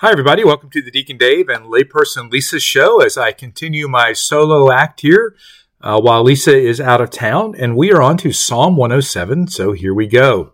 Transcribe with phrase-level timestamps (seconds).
[0.00, 0.44] Hi, everybody.
[0.44, 5.00] Welcome to the Deacon Dave and layperson Lisa show as I continue my solo act
[5.00, 5.34] here
[5.80, 7.54] uh, while Lisa is out of town.
[7.56, 9.48] And we are on to Psalm 107.
[9.48, 10.52] So here we go.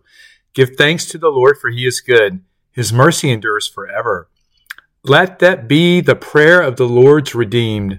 [0.54, 2.44] Give thanks to the Lord, for he is good.
[2.70, 4.28] His mercy endures forever.
[5.02, 7.98] Let that be the prayer of the Lord's redeemed,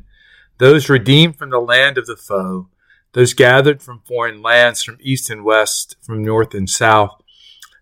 [0.59, 2.69] those redeemed from the land of the foe,
[3.11, 7.21] those gathered from foreign lands, from east and west, from north and south.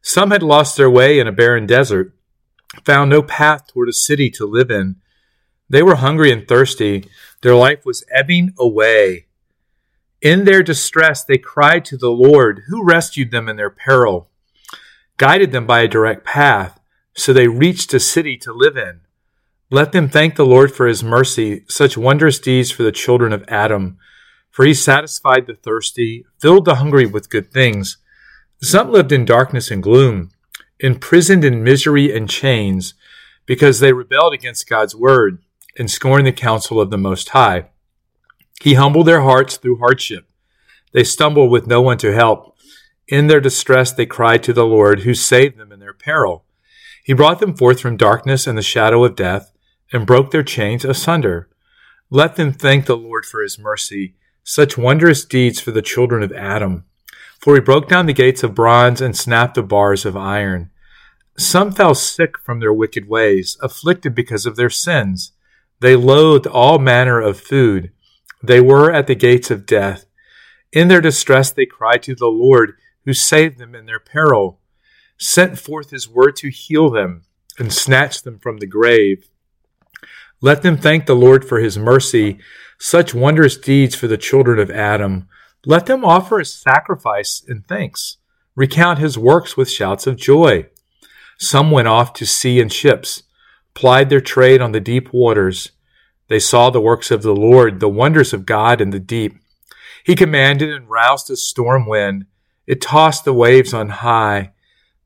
[0.01, 2.15] Some had lost their way in a barren desert
[2.85, 4.97] found no path toward a city to live in.
[5.69, 7.05] They were hungry and thirsty.
[7.41, 9.27] Their life was ebbing away.
[10.21, 14.29] In their distress, they cried to the Lord, who rescued them in their peril,
[15.17, 16.79] guided them by a direct path,
[17.15, 19.01] so they reached a city to live in.
[19.69, 23.45] Let them thank the Lord for his mercy, such wondrous deeds for the children of
[23.47, 23.97] Adam.
[24.49, 27.97] For he satisfied the thirsty, filled the hungry with good things.
[28.61, 30.29] Some lived in darkness and gloom
[30.81, 32.93] imprisoned in misery and chains
[33.45, 35.39] because they rebelled against God's word
[35.77, 37.69] and scorned the counsel of the Most High.
[38.61, 40.29] He humbled their hearts through hardship.
[40.91, 42.57] They stumbled with no one to help.
[43.07, 46.45] In their distress, they cried to the Lord, who saved them in their peril.
[47.03, 49.51] He brought them forth from darkness and the shadow of death
[49.91, 51.49] and broke their chains asunder.
[52.09, 56.31] Let them thank the Lord for his mercy, such wondrous deeds for the children of
[56.33, 56.85] Adam.
[57.39, 60.70] For he broke down the gates of bronze and snapped the bars of iron.
[61.41, 65.31] Some fell sick from their wicked ways, afflicted because of their sins.
[65.79, 67.91] They loathed all manner of food.
[68.43, 70.05] They were at the gates of death.
[70.71, 72.73] In their distress they cried to the Lord,
[73.05, 74.59] who saved them in their peril,
[75.17, 77.23] sent forth his word to heal them,
[77.57, 79.27] and snatched them from the grave.
[80.41, 82.37] Let them thank the Lord for his mercy,
[82.77, 85.27] such wondrous deeds for the children of Adam.
[85.65, 88.17] Let them offer a sacrifice in thanks,
[88.55, 90.67] recount his works with shouts of joy.
[91.41, 93.23] Some went off to sea in ships,
[93.73, 95.71] plied their trade on the deep waters.
[96.27, 99.39] They saw the works of the Lord, the wonders of God in the deep.
[100.03, 102.27] He commanded and roused a storm wind.
[102.67, 104.51] It tossed the waves on high.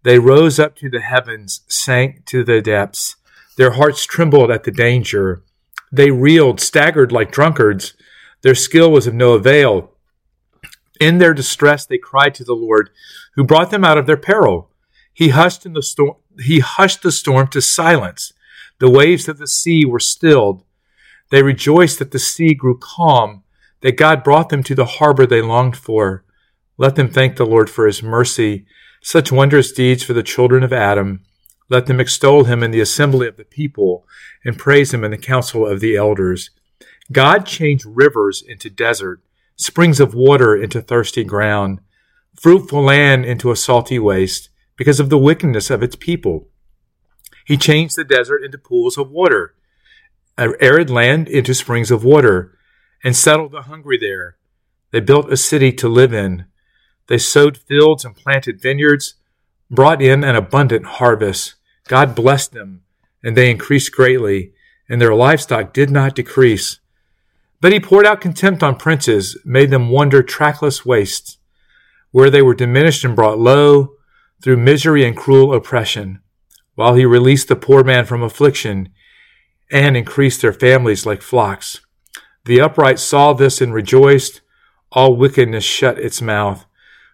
[0.04, 3.16] They rose up to the heavens, sank to the depths.
[3.56, 5.42] Their hearts trembled at the danger.
[5.90, 7.94] They reeled, staggered like drunkards.
[8.42, 9.94] Their skill was of no avail.
[11.00, 12.90] In their distress, they cried to the Lord,
[13.36, 14.70] who brought them out of their peril.
[15.16, 18.34] He hushed in the storm, he hushed the storm to silence.
[18.80, 20.64] The waves of the sea were stilled.
[21.32, 23.44] They rejoiced that the sea grew calm,
[23.80, 26.26] that God brought them to the harbor they longed for.
[26.78, 28.66] Let them thank the Lord for his mercy,
[29.02, 31.22] such wondrous deeds for the children of Adam.
[31.70, 34.06] Let them extol him in the assembly of the people
[34.44, 36.50] and praise him in the council of the elders.
[37.10, 39.22] God changed rivers into desert,
[39.56, 41.80] springs of water into thirsty ground,
[42.36, 46.48] fruitful land into a salty waste because of the wickedness of its people.
[47.46, 49.54] He changed the desert into pools of water,
[50.38, 52.58] arid land into springs of water,
[53.04, 54.38] and settled the hungry there.
[54.92, 56.46] They built a city to live in.
[57.08, 59.16] They sowed fields and planted vineyards,
[59.70, 61.56] brought in an abundant harvest.
[61.88, 62.82] God blessed them,
[63.24, 64.54] and they increased greatly,
[64.90, 66.80] and their livestock did not decrease.
[67.62, 71.38] But he poured out contempt on princes, made them wander trackless wastes.
[72.12, 73.96] Where they were diminished and brought low,
[74.42, 76.20] through misery and cruel oppression,
[76.76, 78.90] while he released the poor man from affliction
[79.72, 81.82] and increased their families like flocks.
[82.46, 84.42] The upright saw this and rejoiced.
[84.92, 86.66] All wickedness shut its mouth.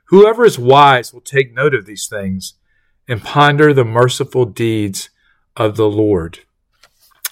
[0.05, 2.55] Whoever is wise will take note of these things
[3.07, 5.09] and ponder the merciful deeds
[5.55, 6.39] of the Lord.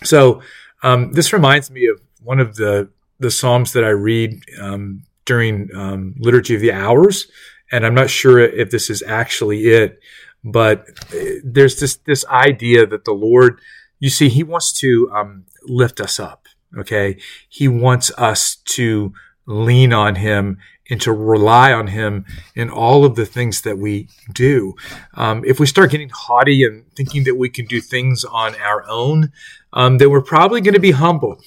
[0.03, 0.41] So,
[0.81, 2.89] um, this reminds me of one of the
[3.19, 7.27] the psalms that I read um, during um, liturgy of the hours
[7.71, 9.99] and I'm not sure if this is actually it,
[10.43, 10.87] but
[11.43, 13.59] there's this this idea that the Lord,
[13.99, 16.47] you see, He wants to um, lift us up.
[16.77, 19.13] Okay, He wants us to
[19.45, 20.59] lean on Him
[20.89, 22.25] and to rely on Him
[22.55, 24.75] in all of the things that we do.
[25.13, 28.83] Um, if we start getting haughty and thinking that we can do things on our
[28.87, 29.31] own,
[29.73, 31.41] um, then we're probably going to be humble.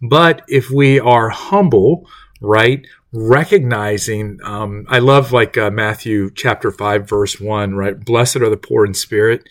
[0.00, 2.08] But if we are humble,
[2.40, 8.04] right, recognizing um, i love like uh, matthew chapter 5 verse 1 right?
[8.04, 9.48] Blessed are the poor in spirit.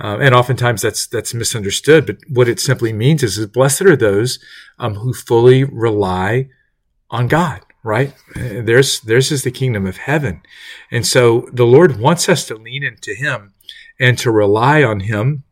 [0.00, 4.38] Uh, and oftentimes that's that's misunderstood but what it simply means is, blessed are those
[4.78, 6.48] um, who fully rely
[7.10, 8.14] on god right?
[8.36, 10.42] There's there's is the kingdom of heaven.
[10.90, 13.52] And so the lord wants us to lean into him
[13.98, 15.42] and to rely on him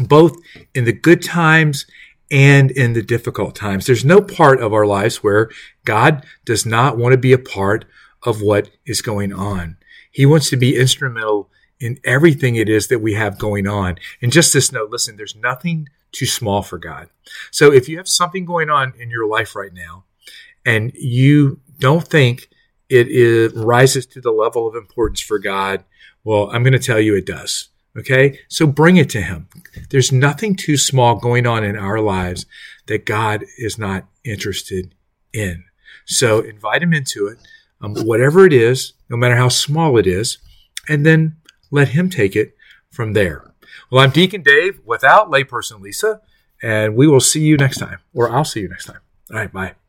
[0.00, 0.36] both
[0.74, 1.86] in the good times
[2.32, 3.86] and in the difficult times.
[3.86, 5.50] There's no part of our lives where
[5.84, 7.84] God does not want to be a part
[8.22, 9.76] of what is going on.
[10.10, 13.98] He wants to be instrumental in everything it is that we have going on.
[14.22, 17.08] And just this note, listen, there's nothing too small for God.
[17.50, 20.04] So if you have something going on in your life right now
[20.64, 22.48] and you don't think
[22.88, 25.84] it is, rises to the level of importance for God,
[26.24, 27.68] well, I'm going to tell you it does.
[27.96, 28.38] Okay.
[28.48, 29.48] So bring it to him.
[29.92, 32.46] There's nothing too small going on in our lives
[32.86, 34.94] that God is not interested
[35.34, 35.64] in.
[36.06, 37.38] So invite him into it,
[37.82, 40.38] um, whatever it is, no matter how small it is,
[40.88, 41.36] and then
[41.70, 42.56] let him take it
[42.90, 43.52] from there.
[43.90, 46.22] Well, I'm Deacon Dave without layperson Lisa,
[46.62, 49.00] and we will see you next time, or I'll see you next time.
[49.30, 49.52] All right.
[49.52, 49.81] Bye.